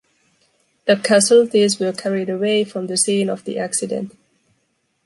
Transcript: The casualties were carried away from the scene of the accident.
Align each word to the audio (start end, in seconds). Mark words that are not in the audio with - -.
The 0.85 0.95
casualties 0.95 1.77
were 1.79 1.91
carried 1.93 2.27
away 2.27 2.63
from 2.63 2.87
the 2.87 2.97
scene 2.97 3.29
of 3.29 3.43
the 3.43 3.59
accident. 3.59 4.17